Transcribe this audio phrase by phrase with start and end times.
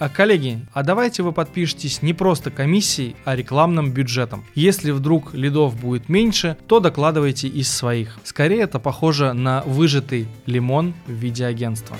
[0.00, 4.44] А, коллеги, а давайте вы подпишетесь не просто комиссией, а рекламным бюджетом.
[4.54, 8.16] Если вдруг лидов будет меньше, то докладывайте из своих.
[8.22, 11.96] Скорее это похоже на выжатый лимон в виде агентства.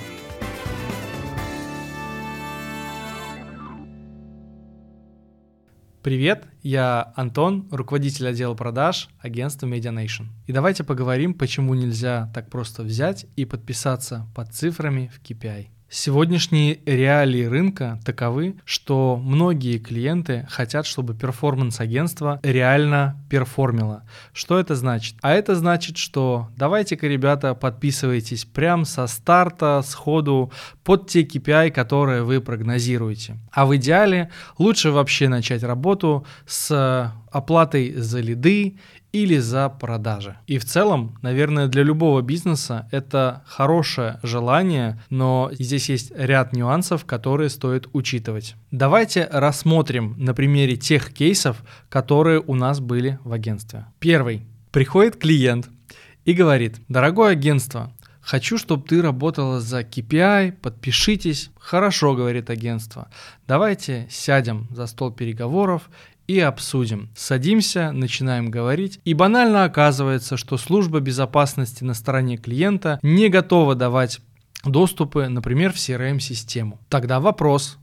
[6.05, 10.27] Привет, я Антон, руководитель отдела продаж агентства MediaNation.
[10.47, 15.78] И давайте поговорим, почему нельзя так просто взять и подписаться под цифрами в KPI.
[15.91, 24.03] Сегодняшние реалии рынка таковы, что многие клиенты хотят, чтобы перформанс-агентство реально перформило.
[24.35, 25.17] Что это значит?
[25.23, 30.53] А это значит, что давайте-ка, ребята, подписывайтесь прямо со старта, сходу,
[30.85, 33.39] под те KPI, которые вы прогнозируете.
[33.51, 38.77] А в идеале лучше вообще начать работу с оплатой за лиды
[39.13, 40.37] или за продажи.
[40.47, 47.05] И в целом, наверное, для любого бизнеса это хорошее желание, но здесь есть ряд нюансов,
[47.05, 48.55] которые стоит учитывать.
[48.71, 53.87] Давайте рассмотрим на примере тех кейсов, которые у нас были в агентстве.
[53.99, 54.47] Первый.
[54.71, 55.71] Приходит клиент
[56.25, 57.93] и говорит, дорогое агентство,
[58.29, 61.51] Хочу, чтобы ты работала за KPI, подпишитесь.
[61.59, 63.09] Хорошо, говорит агентство.
[63.47, 65.89] Давайте сядем за стол переговоров
[66.29, 67.11] и обсудим.
[67.17, 74.21] Садимся, начинаем говорить, и банально оказывается, что служба безопасности на стороне клиента не готова давать
[74.65, 76.79] доступы, например, в CRM-систему.
[76.89, 77.79] Тогда вопрос,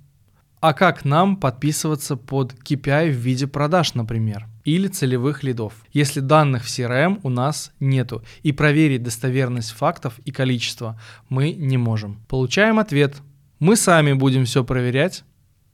[0.62, 4.48] а как нам подписываться под KPI в виде продаж, например?
[4.66, 10.32] или целевых лидов, если данных в CRM у нас нету, и проверить достоверность фактов и
[10.32, 11.00] количество
[11.30, 12.20] мы не можем.
[12.28, 13.16] Получаем ответ.
[13.59, 15.24] Мы сами будем все проверять,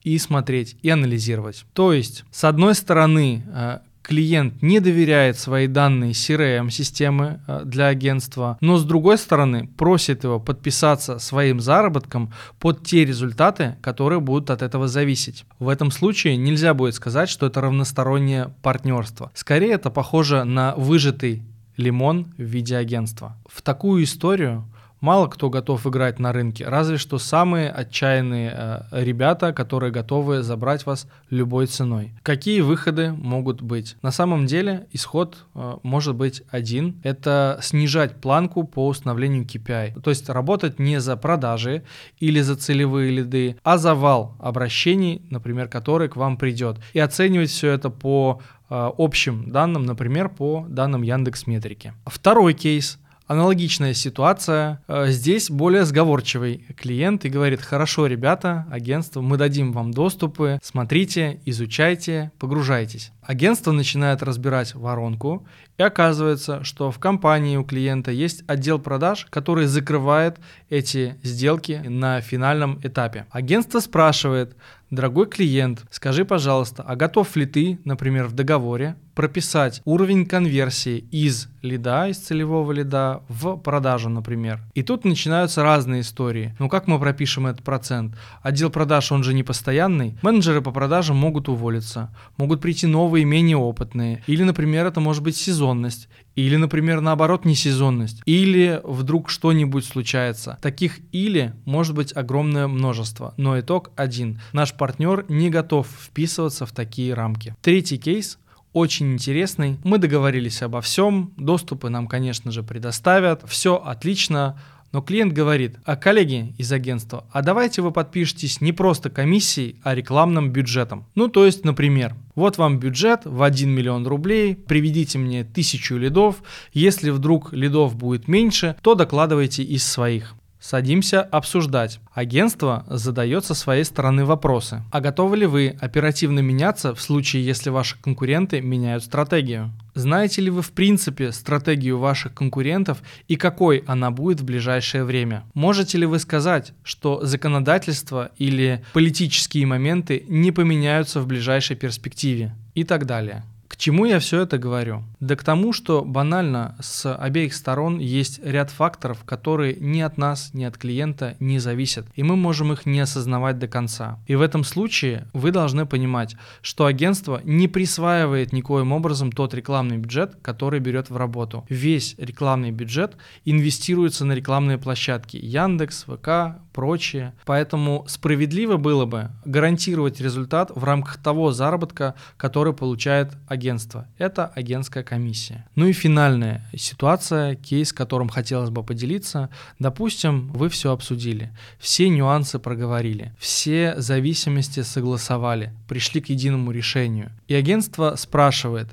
[0.03, 1.65] и смотреть, и анализировать.
[1.73, 8.57] То есть, с одной стороны, э, клиент не доверяет свои данные CRM-системы э, для агентства,
[8.61, 14.61] но с другой стороны просит его подписаться своим заработком под те результаты, которые будут от
[14.61, 15.45] этого зависеть.
[15.59, 19.31] В этом случае нельзя будет сказать, что это равностороннее партнерство.
[19.33, 21.43] Скорее это похоже на выжатый
[21.77, 23.37] лимон в виде агентства.
[23.47, 24.65] В такую историю
[25.01, 30.85] мало кто готов играть на рынке, разве что самые отчаянные э, ребята, которые готовы забрать
[30.85, 32.13] вас любой ценой.
[32.23, 33.97] Какие выходы могут быть?
[34.01, 37.01] На самом деле исход э, может быть один.
[37.03, 39.99] Это снижать планку по установлению KPI.
[40.01, 41.83] То есть работать не за продажи
[42.19, 46.77] или за целевые лиды, а за вал обращений, например, который к вам придет.
[46.93, 51.93] И оценивать все это по э, общим данным, например, по данным Яндекс Метрики.
[52.05, 52.99] Второй кейс
[53.31, 54.81] Аналогичная ситуация.
[54.89, 61.39] Э, здесь более сговорчивый клиент и говорит, хорошо, ребята, агентство, мы дадим вам доступы, смотрите,
[61.45, 63.13] изучайте, погружайтесь.
[63.31, 65.47] Агентство начинает разбирать воронку,
[65.77, 70.37] и оказывается, что в компании у клиента есть отдел продаж, который закрывает
[70.69, 73.27] эти сделки на финальном этапе.
[73.31, 74.57] Агентство спрашивает,
[74.91, 81.47] Дорогой клиент, скажи, пожалуйста, а готов ли ты, например, в договоре прописать уровень конверсии из
[81.61, 84.59] лида, из целевого лида в продажу, например?
[84.73, 86.53] И тут начинаются разные истории.
[86.59, 88.17] Ну как мы пропишем этот процент?
[88.41, 90.17] Отдел продаж, он же не постоянный.
[90.23, 94.23] Менеджеры по продажам могут уволиться, могут прийти новые, менее опытные.
[94.27, 96.07] Или, например, это может быть сезонность.
[96.35, 98.21] Или, например, наоборот, не сезонность.
[98.25, 100.57] Или вдруг что-нибудь случается.
[100.61, 103.33] Таких или может быть огромное множество.
[103.37, 104.39] Но итог один.
[104.53, 107.55] Наш партнер не готов вписываться в такие рамки.
[107.61, 108.37] Третий кейс
[108.73, 109.79] очень интересный.
[109.83, 113.43] Мы договорились обо всем, доступы нам, конечно же, предоставят.
[113.47, 114.59] Все отлично,
[114.91, 119.95] но клиент говорит, а коллеги из агентства, а давайте вы подпишетесь не просто комиссией, а
[119.95, 121.05] рекламным бюджетом.
[121.15, 126.43] Ну, то есть, например, вот вам бюджет в 1 миллион рублей, приведите мне тысячу лидов,
[126.73, 130.35] если вдруг лидов будет меньше, то докладывайте из своих.
[130.61, 131.99] Садимся обсуждать.
[132.13, 134.83] Агентство задает со своей стороны вопросы.
[134.91, 139.71] А готовы ли вы оперативно меняться в случае, если ваши конкуренты меняют стратегию?
[139.95, 145.43] Знаете ли вы в принципе стратегию ваших конкурентов и какой она будет в ближайшее время?
[145.55, 152.55] Можете ли вы сказать, что законодательство или политические моменты не поменяются в ближайшей перспективе?
[152.75, 153.43] И так далее
[153.81, 155.03] чему я все это говорю?
[155.19, 160.51] Да к тому, что банально с обеих сторон есть ряд факторов, которые ни от нас,
[160.53, 164.19] ни от клиента не зависят, и мы можем их не осознавать до конца.
[164.27, 169.97] И в этом случае вы должны понимать, что агентство не присваивает никоим образом тот рекламный
[169.97, 171.65] бюджет, который берет в работу.
[171.67, 177.33] Весь рекламный бюджет инвестируется на рекламные площадки Яндекс, ВК, прочее.
[177.45, 184.47] Поэтому справедливо было бы гарантировать результат в рамках того заработка, который получает агентство агентства– это
[184.47, 185.65] агентская комиссия.
[185.75, 189.49] Ну и финальная ситуация, кейс, которым хотелось бы поделиться.
[189.79, 197.31] Допустим, вы все обсудили, все нюансы проговорили, все зависимости согласовали, пришли к единому решению.
[197.47, 198.87] И агентство спрашивает,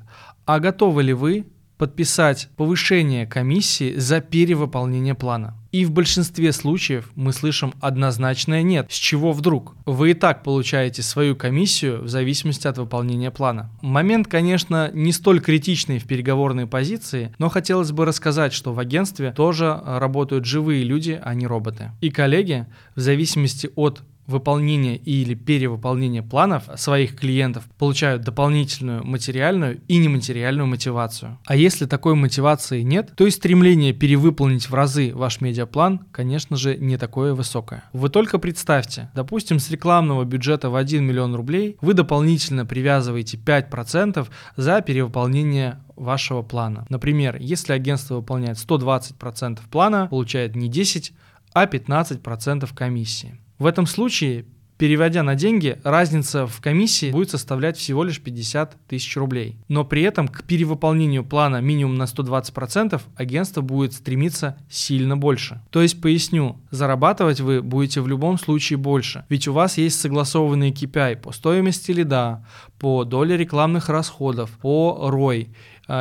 [0.45, 1.45] а готовы ли вы
[1.77, 5.58] подписать повышение комиссии за перевыполнение плана.
[5.71, 8.87] И в большинстве случаев мы слышим однозначное «нет».
[8.89, 9.75] С чего вдруг?
[9.85, 13.69] Вы и так получаете свою комиссию в зависимости от выполнения плана.
[13.81, 19.31] Момент, конечно, не столь критичный в переговорной позиции, но хотелось бы рассказать, что в агентстве
[19.31, 21.91] тоже работают живые люди, а не роботы.
[22.01, 29.97] И коллеги, в зависимости от выполнения или перевыполнения планов своих клиентов получают дополнительную материальную и
[29.97, 31.37] нематериальную мотивацию.
[31.45, 36.77] А если такой мотивации нет, то и стремление перевыполнить в разы ваш медиаплан, конечно же,
[36.77, 37.83] не такое высокое.
[37.93, 44.27] Вы только представьте, допустим, с рекламного бюджета в 1 миллион рублей вы дополнительно привязываете 5%
[44.55, 46.85] за перевыполнение вашего плана.
[46.89, 51.13] Например, если агентство выполняет 120% плана, получает не 10,
[51.53, 53.39] а 15% комиссии.
[53.59, 54.45] В этом случае,
[54.77, 59.57] переводя на деньги, разница в комиссии будет составлять всего лишь 50 тысяч рублей.
[59.67, 65.61] Но при этом к перевыполнению плана минимум на 120% агентство будет стремиться сильно больше.
[65.71, 70.71] То есть, поясню, зарабатывать вы будете в любом случае больше, ведь у вас есть согласованный
[70.71, 72.45] KPI по стоимости лида,
[72.79, 75.49] по доле рекламных расходов, по ROI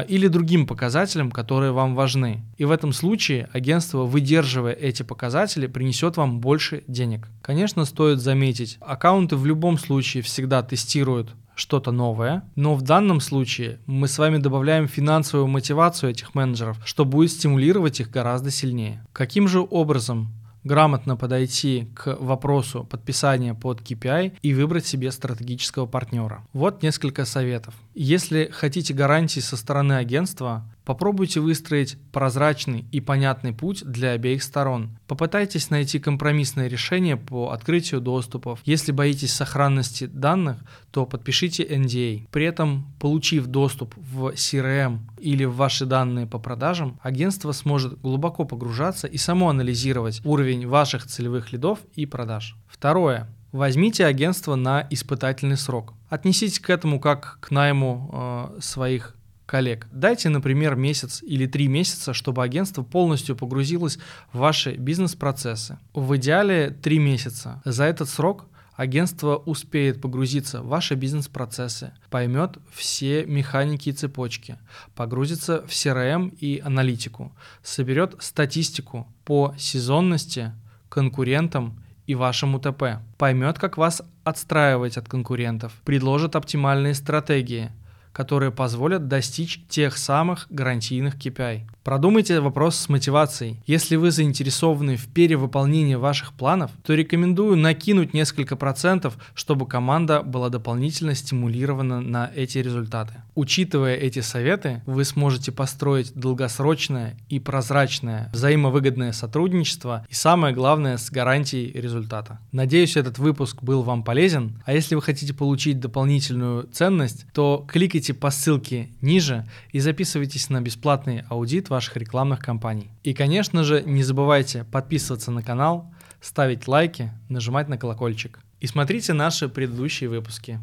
[0.08, 2.42] или другим показателям, которые вам важны.
[2.56, 7.28] И в этом случае агентство, выдерживая эти показатели, принесет вам больше денег.
[7.42, 13.80] Конечно, стоит заметить, аккаунты в любом случае всегда тестируют что-то новое, но в данном случае
[13.86, 19.04] мы с вами добавляем финансовую мотивацию этих менеджеров, что будет стимулировать их гораздо сильнее.
[19.12, 20.28] Каким же образом
[20.64, 26.44] грамотно подойти к вопросу подписания под KPI и выбрать себе стратегического партнера.
[26.52, 27.74] Вот несколько советов.
[27.94, 34.98] Если хотите гарантии со стороны агентства, Попробуйте выстроить прозрачный и понятный путь для обеих сторон.
[35.06, 38.60] Попытайтесь найти компромиссное решение по открытию доступов.
[38.64, 40.56] Если боитесь сохранности данных,
[40.90, 42.26] то подпишите NDA.
[42.30, 48.46] При этом, получив доступ в CRM или в ваши данные по продажам, агентство сможет глубоко
[48.46, 52.56] погружаться и само анализировать уровень ваших целевых лидов и продаж.
[52.66, 53.28] Второе.
[53.52, 55.92] Возьмите агентство на испытательный срок.
[56.08, 59.17] Отнеситесь к этому как к найму э, своих
[59.48, 59.86] коллег.
[59.90, 63.98] Дайте, например, месяц или три месяца, чтобы агентство полностью погрузилось
[64.32, 65.78] в ваши бизнес-процессы.
[65.94, 67.62] В идеале три месяца.
[67.64, 68.44] За этот срок
[68.76, 74.58] агентство успеет погрузиться в ваши бизнес-процессы, поймет все механики и цепочки,
[74.94, 80.52] погрузится в CRM и аналитику, соберет статистику по сезонности,
[80.90, 87.70] конкурентам и вашему ТП, поймет, как вас отстраивать от конкурентов, предложит оптимальные стратегии–
[88.18, 91.68] которые позволят достичь тех самых гарантийных KPI.
[91.88, 93.56] Продумайте вопрос с мотивацией.
[93.66, 100.50] Если вы заинтересованы в перевыполнении ваших планов, то рекомендую накинуть несколько процентов, чтобы команда была
[100.50, 103.14] дополнительно стимулирована на эти результаты.
[103.34, 111.10] Учитывая эти советы, вы сможете построить долгосрочное и прозрачное взаимовыгодное сотрудничество и самое главное с
[111.10, 112.38] гарантией результата.
[112.52, 118.12] Надеюсь, этот выпуск был вам полезен, а если вы хотите получить дополнительную ценность, то кликайте
[118.12, 122.90] по ссылке ниже и записывайтесь на бесплатный аудит ваших рекламных кампаний.
[123.04, 128.40] И, конечно же, не забывайте подписываться на канал, ставить лайки, нажимать на колокольчик.
[128.58, 130.58] И смотрите наши предыдущие выпуски.